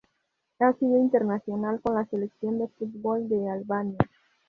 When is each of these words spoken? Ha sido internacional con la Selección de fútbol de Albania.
Ha 0.57 0.73
sido 0.79 0.97
internacional 0.97 1.79
con 1.79 1.93
la 1.93 2.07
Selección 2.07 2.57
de 2.57 2.69
fútbol 2.69 3.29
de 3.29 3.47
Albania. 3.51 3.99